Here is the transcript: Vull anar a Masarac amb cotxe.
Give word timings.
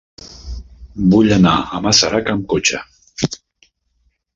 Vull 1.11 1.29
anar 1.37 1.53
a 1.77 1.83
Masarac 1.85 2.35
amb 2.37 2.51
cotxe. 2.55 2.85